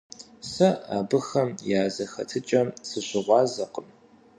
[0.51, 1.49] Сэ абыхэм
[1.79, 3.87] я зэхэтыкӀэм сыщыгъуазэкъым.